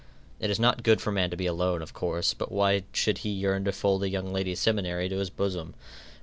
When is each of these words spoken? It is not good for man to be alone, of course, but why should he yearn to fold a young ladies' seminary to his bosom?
It 0.39 0.49
is 0.49 0.59
not 0.59 0.81
good 0.81 0.99
for 0.99 1.11
man 1.11 1.29
to 1.29 1.37
be 1.37 1.45
alone, 1.45 1.83
of 1.83 1.93
course, 1.93 2.33
but 2.33 2.51
why 2.51 2.85
should 2.91 3.19
he 3.19 3.29
yearn 3.29 3.65
to 3.65 3.71
fold 3.71 4.01
a 4.01 4.09
young 4.09 4.33
ladies' 4.33 4.59
seminary 4.59 5.07
to 5.09 5.17
his 5.17 5.29
bosom? 5.29 5.75